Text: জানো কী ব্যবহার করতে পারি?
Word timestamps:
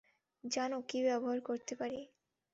জানো 0.43 0.77
কী 0.89 0.99
ব্যবহার 1.03 1.39
করতে 1.41 1.73
পারি? 1.75 2.01